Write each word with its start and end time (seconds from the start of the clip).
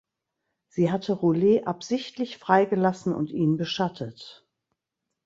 Sie 0.67 0.91
hatte 0.91 1.13
Roulet 1.13 1.67
absichtlich 1.67 2.39
freigelassen 2.39 3.13
und 3.13 3.29
ihn 3.29 3.55
beschattet. 3.55 4.47